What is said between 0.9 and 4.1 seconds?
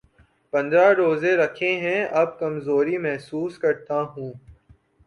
روزے رکھے ہیں‘ اب کمزوری محسوس کر تا